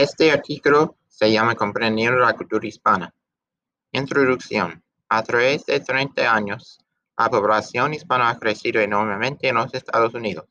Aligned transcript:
Este 0.00 0.30
artículo 0.30 0.96
se 1.08 1.32
llama 1.32 1.56
Comprendiendo 1.56 2.20
la 2.20 2.32
cultura 2.34 2.64
hispana. 2.68 3.12
Introducción. 3.90 4.80
A 5.08 5.24
través 5.24 5.66
de 5.66 5.80
30 5.80 6.32
años, 6.32 6.78
la 7.18 7.28
población 7.28 7.94
hispana 7.94 8.30
ha 8.30 8.38
crecido 8.38 8.80
enormemente 8.80 9.48
en 9.48 9.56
los 9.56 9.74
Estados 9.74 10.14
Unidos. 10.14 10.46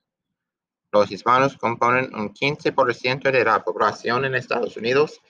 Los 0.91 1.09
hispanos 1.11 1.55
componen 1.55 2.13
un 2.13 2.33
15% 2.33 3.31
de 3.31 3.45
la 3.45 3.63
población 3.63 4.25
en 4.25 4.35
Estados 4.35 4.75
Unidos, 4.75 5.21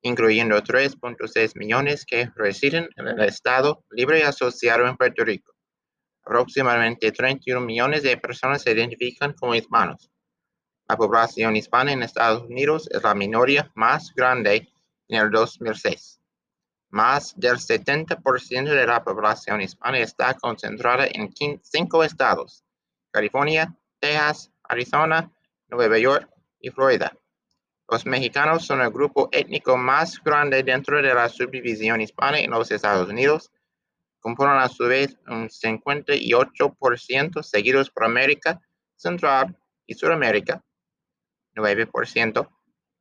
incluyendo 0.00 0.62
3.6 0.62 1.58
millones 1.58 2.06
que 2.06 2.30
residen 2.36 2.88
en 2.94 3.08
el 3.08 3.20
Estado 3.22 3.82
libre 3.90 4.22
asociado 4.22 4.86
en 4.86 4.96
Puerto 4.96 5.24
Rico. 5.24 5.54
Aproximadamente 6.24 7.10
31 7.10 7.60
millones 7.60 8.04
de 8.04 8.16
personas 8.16 8.62
se 8.62 8.70
identifican 8.70 9.32
como 9.32 9.56
hispanos. 9.56 10.08
La 10.88 10.96
población 10.96 11.56
hispana 11.56 11.92
en 11.92 12.04
Estados 12.04 12.44
Unidos 12.44 12.88
es 12.92 13.02
la 13.02 13.14
minoría 13.14 13.70
más 13.74 14.14
grande 14.14 14.68
en 15.08 15.20
el 15.20 15.30
2006. 15.32 16.20
Más 16.90 17.34
del 17.36 17.56
70% 17.56 18.70
de 18.70 18.86
la 18.86 19.02
población 19.02 19.60
hispana 19.60 19.98
está 19.98 20.34
concentrada 20.34 21.06
en 21.10 21.34
cinco 21.62 22.04
estados, 22.04 22.64
California, 23.10 23.76
Texas, 23.98 24.52
Arizona, 24.62 25.32
Nueva 25.68 25.98
York 25.98 26.30
y 26.60 26.70
Florida. 26.70 27.12
Los 27.88 28.06
mexicanos 28.06 28.64
son 28.64 28.80
el 28.80 28.90
grupo 28.90 29.28
étnico 29.32 29.76
más 29.76 30.22
grande 30.22 30.62
dentro 30.62 31.02
de 31.02 31.12
la 31.12 31.28
subdivisión 31.28 32.00
hispana 32.00 32.38
en 32.38 32.50
los 32.50 32.70
Estados 32.70 33.08
Unidos. 33.08 33.50
Componen 34.20 34.58
a 34.58 34.68
su 34.68 34.84
vez 34.84 35.16
un 35.26 35.48
58% 35.48 37.42
seguidos 37.42 37.90
por 37.90 38.04
América 38.04 38.60
Central 38.94 39.56
y 39.86 39.94
Sudamérica, 39.94 40.64
9%, 41.56 42.48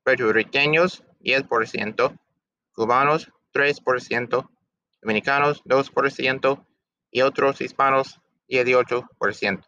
puertorriqueños 0.03 1.03
10%, 1.21 2.17
cubanos 2.73 3.31
3%, 3.53 4.49
dominicanos 5.01 5.63
2% 5.65 6.65
y 7.11 7.21
otros 7.21 7.61
hispanos 7.61 8.19
18%. 8.49 9.63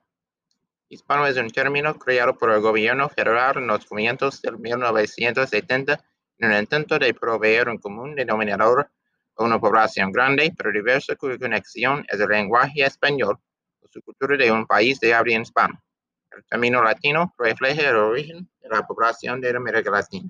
Hispano 0.89 1.27
es 1.27 1.35
un 1.37 1.49
término 1.49 1.95
creado 1.95 2.37
por 2.37 2.51
el 2.51 2.61
gobierno 2.61 3.09
federal 3.09 3.57
en 3.57 3.67
los 3.67 3.85
comienzos 3.85 4.41
del 4.41 4.57
1970 4.57 5.99
en 6.39 6.49
un 6.49 6.57
intento 6.57 6.97
de 6.97 7.13
proveer 7.13 7.67
un 7.67 7.77
común 7.77 8.15
denominador 8.15 8.89
a 9.35 9.43
una 9.43 9.59
población 9.59 10.11
grande 10.11 10.53
pero 10.55 10.71
diversa 10.71 11.15
cuya 11.15 11.37
conexión 11.37 12.05
es 12.07 12.19
el 12.19 12.29
lenguaje 12.29 12.83
español 12.83 13.37
o 13.81 13.87
su 13.89 14.01
cultura 14.01 14.37
de 14.37 14.51
un 14.51 14.65
país 14.65 14.99
de 14.99 15.13
habla 15.13 15.33
hispana. 15.33 15.81
El 16.37 16.45
término 16.45 16.83
latino 16.83 17.33
refleja 17.39 17.89
el 17.89 17.95
origen 17.95 18.47
de 18.61 18.69
la 18.69 18.85
población 18.85 19.41
de 19.41 19.49
América 19.49 19.89
Latina. 19.89 20.29